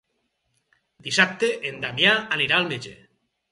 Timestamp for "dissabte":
1.09-1.51